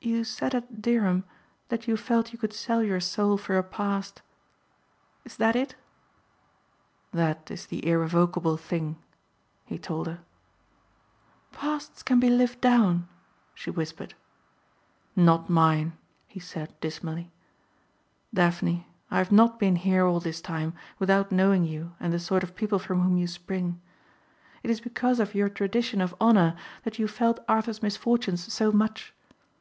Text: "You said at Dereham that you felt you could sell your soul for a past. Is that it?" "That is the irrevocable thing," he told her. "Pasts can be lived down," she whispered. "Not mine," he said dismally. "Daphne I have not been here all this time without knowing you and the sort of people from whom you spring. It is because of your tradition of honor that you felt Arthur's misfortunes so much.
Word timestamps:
"You 0.00 0.24
said 0.24 0.54
at 0.54 0.80
Dereham 0.80 1.24
that 1.68 1.86
you 1.86 1.94
felt 1.96 2.32
you 2.32 2.38
could 2.38 2.54
sell 2.54 2.82
your 2.82 3.00
soul 3.00 3.36
for 3.36 3.58
a 3.58 3.62
past. 3.62 4.22
Is 5.26 5.36
that 5.36 5.54
it?" 5.54 5.74
"That 7.12 7.50
is 7.50 7.66
the 7.66 7.86
irrevocable 7.86 8.56
thing," 8.56 8.96
he 9.66 9.76
told 9.78 10.06
her. 10.06 10.20
"Pasts 11.52 12.02
can 12.02 12.20
be 12.20 12.30
lived 12.30 12.60
down," 12.62 13.06
she 13.54 13.70
whispered. 13.70 14.14
"Not 15.14 15.50
mine," 15.50 15.92
he 16.26 16.40
said 16.40 16.72
dismally. 16.80 17.30
"Daphne 18.32 18.86
I 19.10 19.18
have 19.18 19.32
not 19.32 19.58
been 19.58 19.76
here 19.76 20.06
all 20.06 20.20
this 20.20 20.40
time 20.40 20.72
without 20.98 21.32
knowing 21.32 21.64
you 21.64 21.92
and 22.00 22.14
the 22.14 22.20
sort 22.20 22.42
of 22.42 22.56
people 22.56 22.78
from 22.78 23.02
whom 23.02 23.18
you 23.18 23.26
spring. 23.26 23.78
It 24.62 24.70
is 24.70 24.80
because 24.80 25.20
of 25.20 25.34
your 25.34 25.50
tradition 25.50 26.00
of 26.00 26.14
honor 26.18 26.56
that 26.84 26.98
you 26.98 27.08
felt 27.08 27.40
Arthur's 27.46 27.82
misfortunes 27.82 28.50
so 28.50 28.72
much. 28.72 29.12